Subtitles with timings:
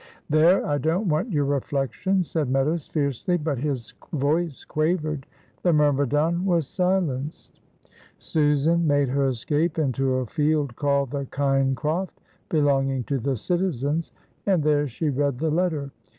[0.31, 0.65] "There!
[0.65, 5.27] I don't want your reflections," said Meadows, fiercely, but his voice quavered.
[5.61, 7.59] The myrmidon was silenced.
[8.17, 12.19] Susan made her escape into a field called the Kynecroft,
[12.49, 14.11] belonging to the citizens,
[14.47, 15.91] and there she read the letter.